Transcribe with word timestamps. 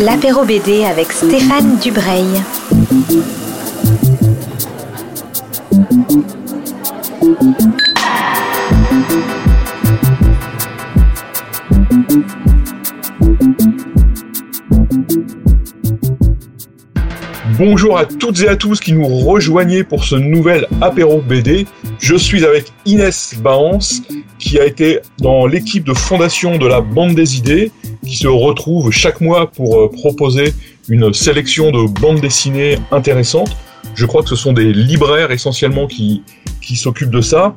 L'apéro 0.00 0.44
BD 0.44 0.84
avec 0.84 1.12
Stéphane 1.12 1.78
Dubreuil. 1.78 2.42
Bonjour 17.58 17.96
à 17.96 18.04
toutes 18.04 18.40
et 18.40 18.48
à 18.48 18.56
tous 18.56 18.80
qui 18.80 18.92
nous 18.92 19.06
rejoignez 19.06 19.82
pour 19.82 20.04
ce 20.04 20.14
nouvel 20.14 20.66
apéro 20.82 21.22
BD. 21.22 21.66
Je 21.98 22.14
suis 22.14 22.44
avec 22.44 22.70
Inès 22.84 23.34
Baance 23.38 24.02
qui 24.38 24.58
a 24.58 24.66
été 24.66 25.00
dans 25.20 25.46
l'équipe 25.46 25.82
de 25.82 25.94
fondation 25.94 26.58
de 26.58 26.66
la 26.66 26.82
Bande 26.82 27.14
des 27.14 27.38
idées 27.38 27.72
qui 28.04 28.16
se 28.16 28.28
retrouve 28.28 28.90
chaque 28.90 29.22
mois 29.22 29.50
pour 29.50 29.80
euh, 29.80 29.90
proposer 29.90 30.52
une 30.90 31.14
sélection 31.14 31.70
de 31.70 31.88
bandes 31.88 32.20
dessinées 32.20 32.76
intéressantes. 32.90 33.56
Je 33.94 34.04
crois 34.04 34.22
que 34.22 34.28
ce 34.28 34.36
sont 34.36 34.52
des 34.52 34.74
libraires 34.74 35.30
essentiellement 35.30 35.86
qui, 35.86 36.24
qui 36.60 36.76
s'occupent 36.76 37.08
de 37.08 37.22
ça. 37.22 37.56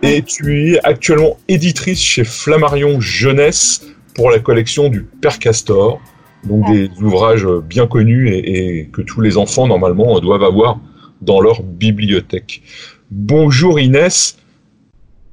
Et 0.00 0.22
tu 0.22 0.72
es 0.72 0.80
actuellement 0.86 1.36
éditrice 1.48 2.00
chez 2.00 2.24
Flammarion 2.24 2.98
Jeunesse 2.98 3.88
pour 4.14 4.30
la 4.30 4.38
collection 4.38 4.88
du 4.88 5.02
Père 5.20 5.38
Castor 5.38 6.00
donc 6.44 6.66
des 6.66 6.90
ouvrages 7.02 7.46
bien 7.68 7.86
connus 7.86 8.28
et, 8.28 8.88
que 8.92 9.02
tous 9.02 9.20
les 9.20 9.36
enfants 9.36 9.66
normalement 9.66 10.18
doivent 10.20 10.44
avoir 10.44 10.78
dans 11.20 11.40
leur 11.40 11.62
bibliothèque. 11.62 12.62
Bonjour 13.10 13.80
Inès, 13.80 14.38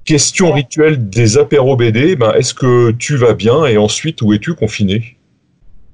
question 0.05 0.51
rituelle 0.51 1.09
des 1.09 1.37
apéros 1.37 1.75
BD, 1.75 2.15
ben, 2.15 2.31
est-ce 2.33 2.53
que 2.53 2.91
tu 2.91 3.17
vas 3.17 3.33
bien 3.33 3.65
et 3.65 3.77
ensuite 3.77 4.21
où 4.21 4.33
es-tu 4.33 4.53
confinée? 4.53 5.17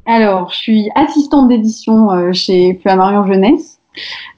Alors, 0.05 0.51
je 0.51 0.57
suis 0.57 0.89
assistante 0.95 1.47
d'édition 1.47 2.11
euh, 2.11 2.33
chez 2.33 2.79
Flammarion 2.81 3.25
Jeunesse. 3.25 3.79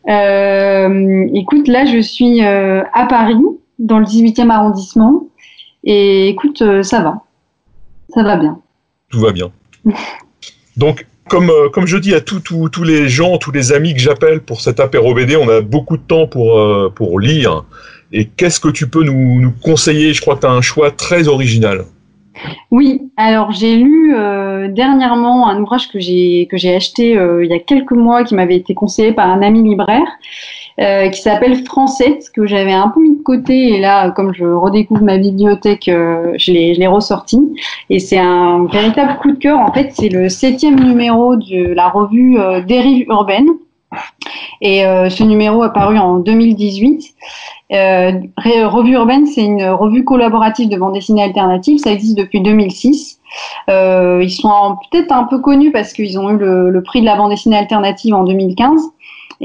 Euh, 0.09 1.27
écoute, 1.33 1.67
là 1.67 1.85
je 1.85 1.99
suis 1.99 2.43
euh, 2.43 2.83
à 2.93 3.05
Paris, 3.05 3.39
dans 3.79 3.99
le 3.99 4.05
18e 4.05 4.49
arrondissement, 4.49 5.27
et 5.83 6.29
écoute, 6.29 6.63
ça 6.81 7.01
va, 7.01 7.21
ça 8.09 8.23
va 8.23 8.37
bien. 8.37 8.59
Tout 9.09 9.19
va 9.19 9.31
bien. 9.31 9.51
Donc, 10.77 11.05
comme, 11.29 11.49
euh, 11.49 11.69
comme 11.69 11.87
je 11.87 11.97
dis 11.97 12.13
à 12.13 12.21
tous 12.21 12.83
les 12.83 13.07
gens, 13.07 13.37
tous 13.37 13.51
les 13.51 13.71
amis 13.71 13.93
que 13.93 13.99
j'appelle 13.99 14.41
pour 14.41 14.61
cet 14.61 14.79
apéro 14.79 15.13
BD, 15.13 15.35
on 15.35 15.49
a 15.49 15.61
beaucoup 15.61 15.97
de 15.97 16.03
temps 16.03 16.27
pour, 16.27 16.59
euh, 16.59 16.91
pour 16.93 17.19
lire. 17.19 17.63
Et 18.11 18.25
qu'est-ce 18.25 18.59
que 18.59 18.69
tu 18.69 18.87
peux 18.87 19.03
nous, 19.03 19.39
nous 19.41 19.51
conseiller? 19.51 20.13
Je 20.13 20.21
crois 20.21 20.35
que 20.35 20.41
tu 20.41 20.47
as 20.47 20.51
un 20.51 20.61
choix 20.61 20.91
très 20.91 21.27
original. 21.27 21.85
Oui, 22.71 23.09
alors 23.17 23.51
j'ai 23.51 23.75
lu 23.75 24.15
euh, 24.15 24.67
dernièrement 24.67 25.47
un 25.47 25.61
ouvrage 25.61 25.89
que 25.89 25.99
j'ai 25.99 26.47
que 26.49 26.57
j'ai 26.57 26.75
acheté 26.75 27.11
il 27.11 27.47
y 27.47 27.53
a 27.53 27.59
quelques 27.59 27.91
mois 27.91 28.23
qui 28.23 28.35
m'avait 28.35 28.55
été 28.57 28.73
conseillé 28.73 29.11
par 29.13 29.29
un 29.29 29.41
ami 29.41 29.63
libraire 29.63 30.07
euh, 30.79 31.09
qui 31.09 31.21
s'appelle 31.21 31.63
Francette, 31.65 32.31
que 32.33 32.47
j'avais 32.47 32.73
un 32.73 32.89
peu 32.89 32.99
mis 32.99 33.15
de 33.15 33.21
côté. 33.21 33.75
Et 33.75 33.79
là, 33.79 34.09
comme 34.09 34.33
je 34.33 34.43
redécouvre 34.43 35.03
ma 35.03 35.19
bibliothèque, 35.19 35.87
euh, 35.87 36.33
je 36.37 36.51
l'ai 36.51 36.87
ressorti. 36.87 37.39
Et 37.91 37.99
c'est 37.99 38.17
un 38.17 38.65
véritable 38.65 39.17
coup 39.21 39.31
de 39.31 39.37
cœur. 39.37 39.59
En 39.59 39.71
fait, 39.71 39.91
c'est 39.93 40.09
le 40.09 40.29
septième 40.29 40.79
numéro 40.79 41.35
de 41.35 41.73
la 41.73 41.89
revue 41.89 42.39
euh, 42.39 42.61
Dérive 42.61 43.05
urbaine. 43.07 43.49
Et 44.61 44.85
euh, 44.85 45.09
ce 45.09 45.23
numéro 45.23 45.63
a 45.63 45.69
paru 45.69 45.97
en 45.97 46.19
2018. 46.19 47.15
revue 47.71 48.93
urbaine, 48.93 49.25
c'est 49.25 49.43
une 49.43 49.65
revue 49.65 50.03
collaborative 50.03 50.69
de 50.69 50.77
bande 50.77 50.93
dessinée 50.93 51.23
alternative. 51.23 51.79
Ça 51.79 51.91
existe 51.91 52.17
depuis 52.17 52.41
2006. 52.41 53.19
ils 53.67 54.31
sont 54.31 54.77
peut-être 54.91 55.11
un 55.11 55.23
peu 55.23 55.39
connus 55.39 55.71
parce 55.71 55.93
qu'ils 55.93 56.19
ont 56.19 56.29
eu 56.29 56.37
le, 56.37 56.83
prix 56.83 57.01
de 57.01 57.05
la 57.05 57.15
bande 57.15 57.31
dessinée 57.31 57.57
alternative 57.57 58.13
en 58.13 58.23
2015. 58.23 58.93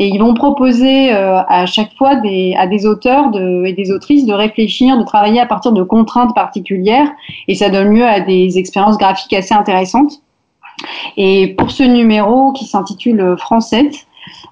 Et 0.01 0.07
ils 0.07 0.19
vont 0.21 0.33
proposer 0.33 1.13
euh, 1.13 1.43
à 1.49 1.67
chaque 1.67 1.93
fois 1.97 2.11
à 2.11 2.67
des 2.67 2.87
auteurs 2.87 3.33
et 3.65 3.73
des 3.73 3.91
autrices 3.91 4.27
de 4.27 4.33
réfléchir, 4.33 4.97
de 4.97 5.03
travailler 5.03 5.41
à 5.41 5.47
partir 5.47 5.73
de 5.73 5.83
contraintes 5.83 6.35
particulières. 6.37 7.11
Et 7.49 7.57
ça 7.57 7.69
donne 7.69 7.95
lieu 7.95 8.05
à 8.05 8.21
des 8.21 8.59
expériences 8.59 8.97
graphiques 8.97 9.33
assez 9.33 9.55
intéressantes. 9.55 10.23
Et 11.17 11.49
pour 11.59 11.73
ce 11.73 11.83
numéro 11.83 12.53
qui 12.53 12.65
s'intitule 12.65 13.35
Français, 13.39 13.91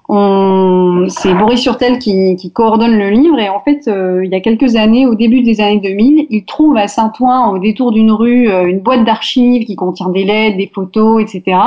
c'est 0.09 1.33
Boris 1.33 1.59
Surtel 1.61 1.99
qui, 1.99 2.51
coordonne 2.53 2.97
le 2.97 3.09
livre 3.09 3.39
et 3.39 3.49
en 3.49 3.59
fait, 3.59 3.87
euh, 3.87 4.25
il 4.25 4.31
y 4.31 4.35
a 4.35 4.39
quelques 4.39 4.75
années, 4.75 5.05
au 5.05 5.15
début 5.15 5.41
des 5.41 5.61
années 5.61 5.79
2000, 5.79 6.27
il 6.29 6.45
trouve 6.45 6.77
à 6.77 6.87
Saint-Ouen, 6.87 7.51
au 7.51 7.59
détour 7.59 7.91
d'une 7.91 8.11
rue, 8.11 8.49
euh, 8.49 8.65
une 8.65 8.79
boîte 8.79 9.03
d'archives 9.03 9.65
qui 9.65 9.75
contient 9.75 10.09
des 10.09 10.23
lettres, 10.23 10.57
des 10.57 10.71
photos, 10.73 11.21
etc. 11.21 11.57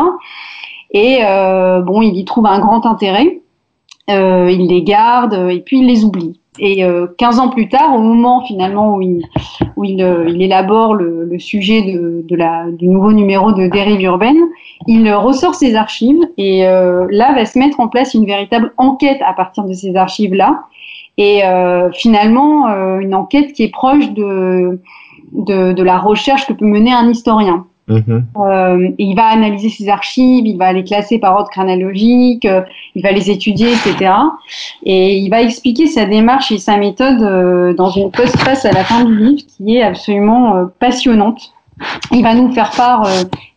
Et 0.93 1.19
euh, 1.23 1.81
bon, 1.81 2.03
il 2.03 2.17
y 2.17 2.25
trouve 2.25 2.47
un 2.47 2.59
grand 2.59 2.87
intérêt. 2.87 3.41
Il 4.09 4.67
les 4.67 4.83
garde 4.83 5.35
et 5.51 5.61
puis 5.61 5.79
il 5.79 5.87
les 5.87 6.05
oublie. 6.05 6.41
Et 6.63 6.85
euh, 6.85 7.07
15 7.17 7.39
ans 7.39 7.49
plus 7.49 7.69
tard, 7.69 7.95
au 7.95 7.99
moment 7.99 8.45
finalement 8.45 8.95
où 8.97 9.01
il, 9.01 9.25
où 9.77 9.85
il, 9.85 10.03
euh, 10.03 10.29
il 10.29 10.43
élabore 10.43 10.95
le, 10.95 11.25
le 11.25 11.39
sujet 11.39 11.81
de, 11.81 12.23
de, 12.29 12.37
la, 12.37 12.67
du 12.71 12.87
nouveau 12.87 13.13
numéro 13.13 13.53
de 13.53 13.67
Dérive 13.67 14.03
urbaine, 14.03 14.39
il 14.87 15.11
ressort 15.13 15.55
ses 15.55 15.75
archives 15.75 16.21
et 16.37 16.67
euh, 16.67 17.07
là 17.11 17.33
va 17.35 17.47
se 17.47 17.59
mettre 17.59 17.81
en 17.81 17.89
place 17.89 18.13
une 18.13 18.27
véritable 18.27 18.75
enquête 18.77 19.21
à 19.25 19.33
partir 19.33 19.65
de 19.65 19.73
ces 19.73 19.97
archives-là. 19.97 20.65
Et 21.17 21.43
finalement, 21.93 22.67
une 22.99 23.15
enquête 23.15 23.53
qui 23.53 23.65
est 23.65 23.71
proche 23.71 24.11
de, 24.13 24.81
de, 25.33 25.73
de 25.73 25.83
la 25.83 25.99
recherche 25.99 26.47
que 26.47 26.55
peut 26.55 26.65
mener 26.65 26.95
un 26.95 27.11
historien. 27.11 27.67
Mhm. 27.91 28.25
Euh, 28.37 28.89
il 28.99 29.17
va 29.17 29.27
analyser 29.27 29.69
ses 29.69 29.89
archives, 29.89 30.47
il 30.47 30.57
va 30.57 30.73
les 30.73 30.85
classer 30.85 31.19
par 31.19 31.35
ordre 31.35 31.51
chronologique, 31.51 32.45
euh, 32.45 32.63
il 32.95 33.03
va 33.03 33.11
les 33.11 33.31
étudier, 33.31 33.73
etc. 33.73 34.13
Et 34.85 35.19
il 35.19 35.29
va 35.29 35.43
expliquer 35.43 35.89
sa 35.89 36.05
démarche 36.05 36.53
et 36.53 36.59
sa 36.59 36.77
méthode 36.77 37.21
euh, 37.21 37.75
dans 37.75 37.91
une 37.91 38.13
postface 38.13 38.65
à 38.65 38.71
la 38.71 38.85
fin 38.85 39.05
du 39.05 39.17
livre 39.17 39.43
qui 39.57 39.77
est 39.77 39.83
absolument 39.83 40.67
passionnante. 40.79 41.53
Il 42.13 42.23
va 42.23 42.35
nous 42.35 42.53
faire 42.53 42.71
part 42.73 43.09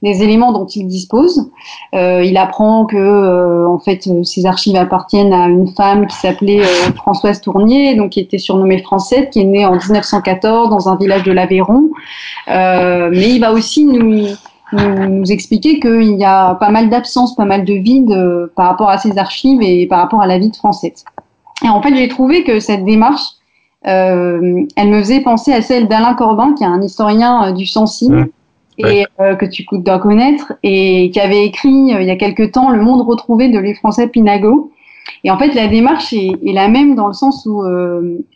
des 0.01 0.23
éléments 0.23 0.53
dont 0.53 0.65
il 0.65 0.88
dispose. 0.88 1.51
Il 1.91 2.38
apprend 2.38 2.85
que, 2.85 3.67
en 3.67 3.79
fait, 3.79 4.07
ces 4.23 4.45
archives 4.45 4.77
appartiennent 4.77 5.33
à 5.33 5.50
une 5.50 5.67
femme 5.67 6.07
qui 6.07 6.15
s'appelait 6.15 6.63
Françoise 6.95 7.41
Tournier, 7.41 7.95
donc 7.95 8.11
qui 8.11 8.21
était 8.21 8.38
surnommée 8.38 8.81
Française, 8.81 9.27
qui 9.29 9.41
est 9.41 9.44
née 9.44 9.65
en 9.65 9.73
1914 9.73 10.69
dans 10.69 10.88
un 10.88 10.95
village 10.95 11.23
de 11.23 11.33
l'Aveyron. 11.33 11.89
Mais 12.47 13.29
il 13.29 13.39
va 13.39 13.51
aussi 13.51 13.85
nous, 13.85 14.27
nous, 14.71 15.31
expliquer 15.31 15.79
qu'il 15.79 16.17
y 16.17 16.25
a 16.25 16.55
pas 16.55 16.69
mal 16.69 16.89
d'absences, 16.89 17.35
pas 17.35 17.45
mal 17.45 17.65
de 17.65 17.73
vides 17.73 18.15
par 18.55 18.67
rapport 18.67 18.89
à 18.89 18.97
ces 18.97 19.17
archives 19.17 19.61
et 19.61 19.87
par 19.87 19.99
rapport 19.99 20.21
à 20.21 20.27
la 20.27 20.37
vie 20.37 20.49
de 20.49 20.55
Française. 20.55 21.05
Et 21.63 21.69
en 21.69 21.81
fait, 21.81 21.95
j'ai 21.95 22.07
trouvé 22.07 22.43
que 22.43 22.59
cette 22.59 22.83
démarche 22.83 23.37
euh, 23.85 24.65
elle 24.75 24.89
me 24.89 24.99
faisait 24.99 25.21
penser 25.21 25.51
à 25.51 25.61
celle 25.61 25.87
d'Alain 25.87 26.13
Corbin, 26.13 26.53
qui 26.53 26.63
est 26.63 26.67
un 26.67 26.81
historien 26.81 27.47
euh, 27.47 27.51
du 27.51 27.65
Sancy. 27.65 28.09
Mmh. 28.09 28.25
Et 28.79 29.05
euh, 29.19 29.35
que 29.35 29.45
tu 29.45 29.63
dois 29.71 29.99
connaître, 29.99 30.53
et 30.63 31.11
qui 31.11 31.19
avait 31.19 31.45
écrit 31.45 31.69
il 31.69 32.03
y 32.03 32.09
a 32.09 32.15
quelque 32.15 32.41
temps 32.41 32.71
Le 32.71 32.81
monde 32.81 33.07
retrouvé 33.07 33.49
de 33.49 33.59
Louis-François 33.59 34.07
Pinago. 34.07 34.71
Et 35.23 35.31
en 35.31 35.37
fait, 35.37 35.53
la 35.53 35.67
démarche 35.67 36.13
est, 36.13 36.37
la 36.43 36.67
même 36.67 36.95
dans 36.95 37.07
le 37.07 37.13
sens 37.13 37.45
où 37.45 37.63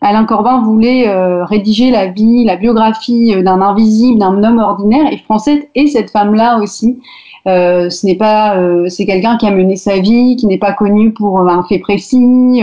Alain 0.02 0.26
Corbin 0.26 0.62
voulait 0.62 1.06
rédiger 1.44 1.92
la 1.92 2.08
vie, 2.08 2.46
la 2.46 2.56
biographie 2.56 3.36
d'un 3.44 3.62
invisible, 3.62 4.20
d'un 4.20 4.42
homme 4.44 4.60
ordinaire, 4.60 5.12
et 5.12 5.18
Française 5.18 5.60
est 5.76 5.88
cette 5.88 6.12
femme-là 6.12 6.60
aussi. 6.60 7.02
ce 7.46 8.06
n'est 8.06 8.16
pas, 8.16 8.58
c'est 8.88 9.06
quelqu'un 9.06 9.38
qui 9.38 9.48
a 9.48 9.52
mené 9.52 9.76
sa 9.76 10.00
vie, 10.00 10.38
qui 10.38 10.48
n'est 10.48 10.58
pas 10.58 10.72
connu 10.72 11.12
pour 11.12 11.40
un 11.40 11.64
fait 11.64 11.80
précis, 11.80 12.62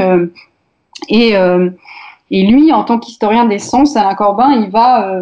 et 1.10 1.34
et 2.30 2.46
lui, 2.46 2.72
en 2.72 2.84
tant 2.84 2.98
qu'historien 2.98 3.44
des 3.44 3.58
sens, 3.58 3.96
Alain 3.96 4.14
Corbin, 4.14 4.50
il 4.52 4.70
va, 4.70 5.20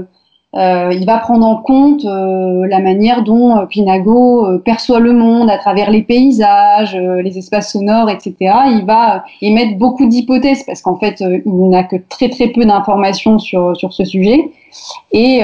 euh, 0.55 0.73
euh, 0.73 0.93
il 0.93 1.07
va 1.07 1.19
prendre 1.19 1.47
en 1.47 1.57
compte 1.57 2.05
euh, 2.05 2.67
la 2.67 2.81
manière 2.81 3.23
dont 3.23 3.67
Pinago 3.67 4.59
perçoit 4.65 5.01
le 5.01 5.13
monde 5.13 5.51
à 5.51 5.59
travers 5.59 5.91
les 5.91 6.03
paysages, 6.03 6.95
les 6.95 7.39
espaces 7.39 7.73
sonores, 7.73 8.11
etc. 8.11 8.35
Il 8.71 8.85
va 8.87 9.25
émettre 9.41 9.77
beaucoup 9.79 10.07
d'hypothèses 10.07 10.65
parce 10.65 10.83
qu'en 10.83 10.97
fait, 10.97 11.21
il 11.21 11.69
n'a 11.69 11.85
que 11.85 11.97
très 12.09 12.29
très 12.29 12.49
peu 12.49 12.65
d'informations 12.65 13.39
sur, 13.39 13.77
sur 13.77 13.93
ce 13.93 14.05
sujet. 14.05 14.51
Et 15.13 15.43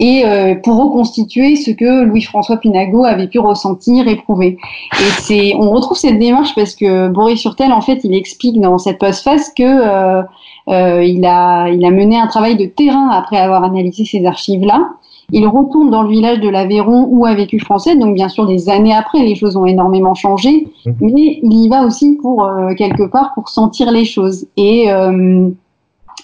et 0.00 0.24
euh, 0.24 0.56
pour 0.56 0.76
reconstituer 0.76 1.54
ce 1.54 1.70
que 1.70 2.04
Louis-François 2.04 2.56
Pinago 2.56 3.04
avait 3.04 3.28
pu 3.28 3.38
ressentir, 3.38 4.08
éprouver. 4.08 4.58
Et 4.92 5.10
c'est, 5.20 5.54
on 5.54 5.70
retrouve 5.70 5.96
cette 5.96 6.18
démarche 6.18 6.54
parce 6.54 6.74
que 6.74 7.08
Boris 7.08 7.40
Surtel, 7.40 7.72
en 7.72 7.80
fait, 7.80 8.00
il 8.02 8.14
explique 8.14 8.60
dans 8.60 8.78
cette 8.78 8.98
postface 8.98 9.52
que 9.56 9.62
euh, 9.62 10.22
euh, 10.68 11.04
il 11.04 11.24
a, 11.24 11.68
il 11.68 11.84
a 11.84 11.90
mené 11.90 12.18
un 12.18 12.26
travail 12.26 12.56
de 12.56 12.66
terrain 12.66 13.10
après 13.10 13.36
avoir 13.36 13.62
analysé 13.62 14.04
ces 14.04 14.26
archives-là. 14.26 14.90
Il 15.32 15.46
retourne 15.46 15.90
dans 15.90 16.02
le 16.02 16.10
village 16.10 16.40
de 16.40 16.48
l'Aveyron 16.48 17.06
où 17.08 17.24
a 17.24 17.34
vécu 17.34 17.58
Français, 17.58 17.96
donc 17.96 18.14
bien 18.14 18.28
sûr 18.28 18.46
des 18.46 18.68
années 18.68 18.92
après, 18.92 19.20
les 19.20 19.34
choses 19.34 19.56
ont 19.56 19.64
énormément 19.64 20.14
changé, 20.14 20.68
mmh. 20.84 20.90
mais 21.00 21.40
il 21.42 21.64
y 21.64 21.68
va 21.68 21.86
aussi 21.86 22.18
pour 22.20 22.44
euh, 22.44 22.74
quelque 22.74 23.04
part 23.04 23.32
pour 23.34 23.48
sentir 23.48 23.90
les 23.90 24.04
choses. 24.04 24.46
Et 24.58 24.88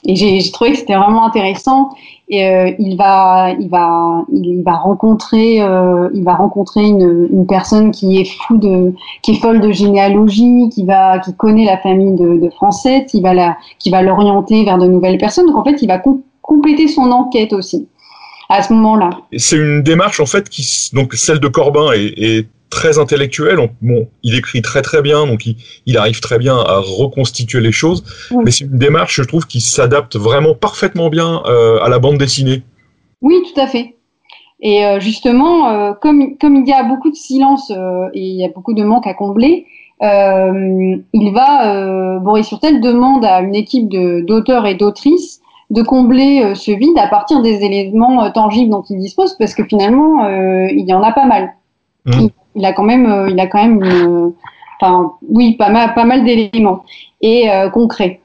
et 0.05 0.17
j'ai 0.17 0.51
trouvé 0.51 0.73
que 0.73 0.79
c'était 0.79 0.97
vraiment 0.97 1.27
intéressant. 1.27 1.91
Et 2.29 2.47
euh, 2.47 2.71
il 2.79 2.97
va, 2.97 3.51
il 3.59 3.69
va, 3.69 4.25
il, 4.33 4.63
va 4.63 4.75
rencontrer, 4.75 5.61
euh, 5.61 6.09
il 6.15 6.23
va 6.23 6.35
rencontrer 6.35 6.83
une, 6.85 7.29
une, 7.33 7.47
personne 7.47 7.91
qui 7.91 8.21
est 8.21 8.25
fou 8.25 8.57
de, 8.57 8.95
qui 9.23 9.33
est 9.33 9.41
folle 9.41 9.61
de 9.61 9.73
généalogie, 9.73 10.69
qui 10.73 10.85
va, 10.85 11.19
qui 11.19 11.35
connaît 11.35 11.65
la 11.65 11.77
famille 11.79 12.15
de, 12.15 12.39
de 12.39 12.51
Francette, 12.51 13.09
qui 13.09 13.21
va 13.21 13.35
la, 13.35 13.57
qui 13.81 13.91
va 13.91 14.03
l'orienter 14.03 14.65
vers 14.65 14.79
de 14.79 14.87
nouvelles 14.87 15.19
personnes. 15.19 15.47
Donc 15.47 15.57
en 15.57 15.65
fait, 15.65 15.83
il 15.83 15.89
va 15.89 16.01
compléter 16.41 16.87
son 16.87 17.11
enquête 17.11 17.53
aussi 17.53 17.89
à 18.49 18.63
ce 18.63 18.73
moment-là. 18.75 19.11
C'est 19.37 19.57
une 19.57 19.83
démarche 19.83 20.21
en 20.21 20.27
fait 20.27 20.49
qui, 20.49 20.91
donc 20.93 21.15
celle 21.15 21.41
de 21.41 21.49
Corbin 21.49 21.93
est, 21.93 22.15
est 22.17 22.47
très 22.71 22.99
intellectuel. 22.99 23.59
Bon, 23.83 24.09
il 24.23 24.35
écrit 24.37 24.63
très 24.63 24.81
très 24.81 25.03
bien, 25.03 25.27
donc 25.27 25.45
il, 25.45 25.57
il 25.87 25.99
arrive 25.99 26.21
très 26.21 26.39
bien 26.39 26.57
à 26.57 26.79
reconstituer 26.79 27.61
les 27.61 27.73
choses. 27.73 28.05
Mais 28.45 28.51
c'est 28.51 28.65
une 28.65 28.79
démarche, 28.79 29.17
je 29.17 29.25
trouve, 29.25 29.47
qui 29.47 29.61
s'adapte 29.61 30.17
vraiment 30.17 30.55
parfaitement 30.55 31.11
bien 31.11 31.43
euh, 31.47 31.81
à 31.83 31.89
la 31.89 31.99
bande 31.99 32.17
dessinée. 32.17 32.63
Oui, 33.21 33.35
tout 33.53 33.61
à 33.61 33.67
fait. 33.67 33.97
Et 34.61 34.85
euh, 34.85 35.01
justement, 35.01 35.69
euh, 35.69 35.93
comme, 36.01 36.37
comme 36.39 36.57
il 36.57 36.69
y 36.69 36.73
a 36.73 36.85
beaucoup 36.85 37.11
de 37.11 37.17
silence 37.17 37.71
et 37.71 38.21
il 38.21 38.37
y 38.37 38.45
a 38.45 38.49
beaucoup 38.49 38.75
de 38.75 38.85
manque 38.85 39.07
à 39.07 39.15
combler, 39.15 39.67
il 40.03 41.33
va, 41.35 42.19
Boris 42.21 42.47
Surtel 42.47 42.81
demande 42.81 43.23
à 43.23 43.41
une 43.43 43.55
équipe 43.55 43.89
d'auteurs 43.91 44.67
et 44.67 44.75
d'autrices 44.75 45.43
de 45.69 45.83
combler 45.83 46.55
ce 46.55 46.73
vide 46.73 46.97
à 46.97 47.07
partir 47.07 47.43
des 47.43 47.63
éléments 47.63 48.31
tangibles 48.31 48.71
dont 48.71 48.83
il 48.89 48.99
dispose, 48.99 49.37
parce 49.39 49.55
que 49.55 49.63
finalement, 49.65 50.27
il 50.71 50.89
y 50.89 50.95
en 50.95 51.03
a 51.03 51.13
pas 51.13 51.27
mal. 51.27 51.53
Mmh 52.07 52.29
il 52.55 52.65
a 52.65 52.73
quand 52.73 52.83
même, 52.83 53.07
euh, 53.07 53.31
il 53.31 53.39
a 53.41 53.47
quand 53.47 53.63
même, 53.63 53.83
une, 53.83 54.33
enfin, 54.81 55.13
oui, 55.29 55.57
pas 55.57 55.71
mal, 55.71 55.95
pas 55.95 56.05
mal 56.05 56.25
d'éléments 56.25 56.85
et 57.21 57.51
euh, 57.51 57.71
concrets. 57.71 58.21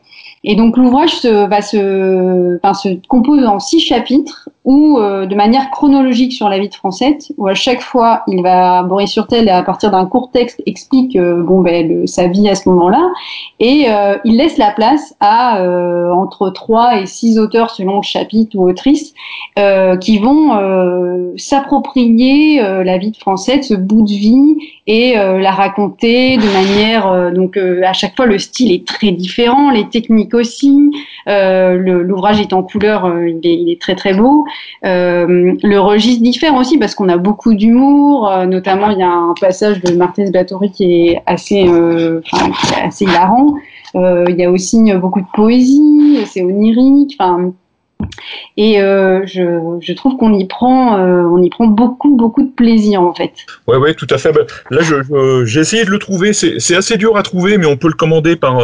Et 0.47 0.55
donc 0.55 0.77
l'ouvrage 0.77 1.15
se, 1.15 1.47
va 1.47 1.61
se, 1.61 2.57
enfin, 2.57 2.75
se 2.75 2.89
compose 3.07 3.43
en 3.45 3.59
six 3.59 3.79
chapitres 3.79 4.47
ou 4.65 4.97
euh, 4.97 5.27
de 5.27 5.35
manière 5.35 5.69
chronologique 5.69 6.33
sur 6.33 6.49
la 6.49 6.57
vie 6.57 6.69
de 6.69 6.73
Francette, 6.73 7.31
où 7.37 7.47
à 7.47 7.53
chaque 7.53 7.81
fois 7.81 8.23
il 8.27 8.41
va 8.41 8.81
Boris 8.81 9.11
Surtel 9.11 9.47
à 9.47 9.61
partir 9.61 9.91
d'un 9.91 10.05
court 10.07 10.31
texte 10.31 10.61
explique 10.65 11.15
euh, 11.15 11.43
bon 11.43 11.61
ben 11.61 12.07
sa 12.07 12.27
vie 12.27 12.49
à 12.49 12.55
ce 12.55 12.67
moment-là, 12.69 13.11
et 13.59 13.85
euh, 13.89 14.17
il 14.25 14.37
laisse 14.37 14.57
la 14.57 14.71
place 14.71 15.15
à 15.19 15.63
entre 16.11 16.49
trois 16.49 16.99
et 16.99 17.05
six 17.05 17.37
auteurs 17.37 17.69
selon 17.69 17.97
le 17.97 18.03
chapitre 18.03 18.57
ou 18.57 18.67
autrice 18.67 19.13
qui 20.01 20.17
vont 20.17 21.33
s'approprier 21.37 22.61
la 22.61 22.97
vie 22.97 23.11
de 23.11 23.17
Francette, 23.17 23.63
ce 23.63 23.73
bout 23.73 24.01
de 24.01 24.09
vie 24.09 24.57
et 24.87 25.13
la 25.15 25.51
raconter 25.51 26.37
de 26.37 26.53
manière 26.53 27.31
donc 27.31 27.57
à 27.57 27.93
chaque 27.93 28.15
fois 28.15 28.25
le 28.25 28.39
style 28.39 28.71
est 28.71 28.85
très 28.85 29.11
différent, 29.11 29.71
les 29.71 29.87
techniques 29.87 30.33
aussi, 30.35 30.91
l'ouvrage 31.27 32.39
est 32.39 32.53
en 32.53 32.63
couleur, 32.63 33.11
il 33.27 33.37
est, 33.43 33.55
il 33.55 33.71
est 33.71 33.81
très 33.81 33.95
très 33.95 34.13
beau. 34.13 34.45
Euh, 34.85 35.55
le 35.63 35.79
registre 35.79 36.21
diffère 36.23 36.55
aussi 36.55 36.77
parce 36.77 36.95
qu'on 36.95 37.09
a 37.09 37.17
beaucoup 37.17 37.53
d'humour, 37.53 38.29
euh, 38.29 38.45
notamment 38.45 38.89
il 38.89 38.99
y 38.99 39.03
a 39.03 39.11
un 39.11 39.33
passage 39.39 39.81
de 39.81 39.93
Marthez 39.95 40.29
Bathory 40.29 40.71
qui 40.71 41.07
est 41.07 41.23
assez, 41.25 41.67
euh, 41.67 42.21
assez 42.83 43.05
hilarant. 43.05 43.55
il 43.95 44.35
y 44.37 44.43
a 44.43 44.51
aussi 44.51 44.93
beaucoup 44.93 45.21
de 45.21 45.27
poésie, 45.33 46.19
c'est 46.27 46.43
onirique. 46.43 47.17
Et 48.57 48.75
je, 48.77 49.77
je, 49.79 49.93
trouve 49.93 50.17
qu'on 50.17 50.33
y 50.33 50.45
prend, 50.45 50.99
on 50.99 51.41
y 51.41 51.49
prend 51.49 51.67
beaucoup, 51.67 52.15
beaucoup 52.15 52.43
de 52.43 52.51
plaisir 52.51 53.01
en 53.01 53.13
fait. 53.13 53.31
Ouais, 53.67 53.77
ouais, 53.77 53.93
tout 53.93 54.07
à 54.09 54.17
fait. 54.17 54.33
Ben, 54.33 54.45
là, 54.69 54.81
j'ai 55.45 55.59
essayé 55.61 55.85
de 55.85 55.89
le 55.89 55.99
trouver. 55.99 56.33
C'est 56.33 56.75
assez 56.75 56.97
dur 56.97 57.15
à 57.17 57.23
trouver, 57.23 57.57
mais 57.57 57.65
on 57.65 57.77
peut 57.77 57.87
le 57.87 57.93
commander 57.93 58.35
par. 58.35 58.59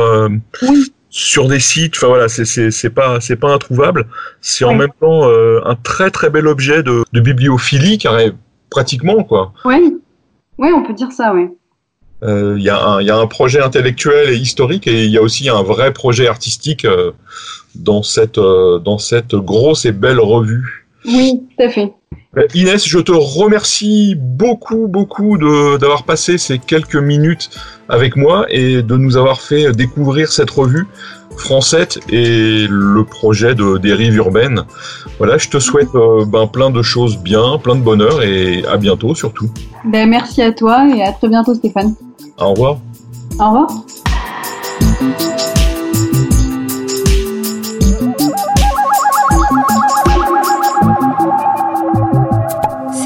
Oui 0.62 0.92
sur 1.12 1.48
des 1.48 1.60
sites. 1.60 1.96
Enfin 1.98 2.08
voilà, 2.08 2.28
c'est 2.28 2.46
c'est 2.46 2.90
pas 2.90 3.20
c'est 3.20 3.36
pas 3.36 3.54
introuvable. 3.54 4.08
C'est 4.40 4.66
en 4.66 4.74
même 4.74 4.92
temps 5.00 5.30
euh, 5.30 5.62
un 5.66 5.76
très 5.76 6.10
très 6.10 6.32
bel 6.32 6.48
objet 6.48 6.82
de, 6.82 7.04
de 7.12 7.20
bibliophilie, 7.20 8.00
carré, 8.00 8.32
pratiquement 8.72 9.24
quoi. 9.24 9.54
Oui, 9.66 9.98
oui, 10.58 10.70
on 10.76 10.84
peut 10.84 10.94
dire 10.94 11.12
ça, 11.12 11.34
oui. 11.34 11.50
Euh, 12.24 12.56
il 12.58 12.64
y, 12.64 12.70
a 12.70 12.80
un, 12.80 13.02
y 13.02 13.10
a 13.10 13.18
un 13.18 13.26
projet 13.26 13.62
intellectuel 13.62 14.30
et 14.30 14.36
historique 14.36 14.86
et 14.88 15.06
il 15.06 15.10
y 15.10 15.18
a 15.18 15.24
aussi 15.24 15.50
un 15.50 15.64
vrai 15.64 15.92
projet 15.92 16.28
artistique 16.28 16.86
euh, 16.86 17.12
dans 17.74 18.04
cette 18.04 18.40
dans 18.40 18.98
cette 18.98 19.36
grosse 19.36 19.86
et 19.86 19.92
belle 19.92 20.20
revue. 20.20 20.88
Oui, 21.06 21.42
tout 21.58 21.64
à 21.64 21.70
fait. 21.70 21.94
Euh, 22.38 22.48
Inès, 22.56 22.88
je 22.88 23.00
te 23.00 23.12
remercie 23.12 24.16
beaucoup, 24.18 24.88
beaucoup 24.88 25.38
d'avoir 25.78 26.04
passé 26.04 26.38
ces 26.38 26.60
quelques 26.60 26.96
minutes 26.96 27.50
avec 27.90 28.16
moi 28.16 28.46
et 28.50 28.82
de 28.82 28.96
nous 28.96 29.18
avoir 29.18 29.42
fait 29.42 29.72
découvrir 29.74 30.32
cette 30.32 30.50
revue 30.50 30.88
Francette 31.38 32.00
et 32.10 32.68
le 32.70 33.04
projet 33.04 33.56
de 33.56 33.78
dérive 33.78 34.16
urbaine. 34.16 34.64
Voilà, 35.18 35.38
je 35.38 35.50
te 35.50 35.60
souhaite 35.60 35.94
euh, 35.96 36.26
ben, 36.26 36.48
plein 36.48 36.70
de 36.70 36.82
choses 36.82 37.18
bien, 37.18 37.58
plein 37.62 37.76
de 37.76 37.82
bonheur 37.82 38.22
et 38.22 38.64
à 38.66 38.78
bientôt 38.78 39.16
surtout. 39.16 39.50
Ben, 39.86 40.10
merci 40.10 40.42
à 40.42 40.52
toi 40.52 40.88
et 40.94 41.04
à 41.04 41.12
très 41.12 41.28
bientôt 41.28 41.54
Stéphane. 41.54 41.96
Au 42.38 42.52
revoir. 42.52 42.78
Au 43.40 43.50
revoir. 43.50 45.38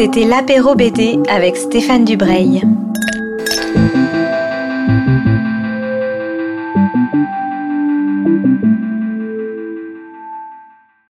C'était 0.06 0.26
l'apéro 0.26 0.76
BD 0.76 1.18
avec 1.28 1.58
Stéphane 1.58 2.06
Dubreuil. 2.06 2.62